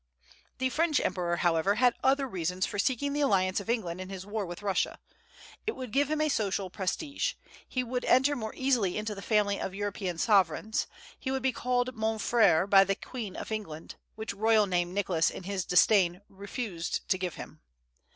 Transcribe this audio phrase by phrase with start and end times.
[0.57, 4.25] The French emperor, however, had other reasons for seeking the alliance of England in his
[4.25, 4.97] war with Russia.
[5.67, 7.33] It would give him a social prestige;
[7.69, 10.87] he would enter more easily into the family of European sovereigns;
[11.19, 15.29] he would be called mon frère by the Queen of England, which royal name Nicholas
[15.29, 17.61] in his disdain refused to give him.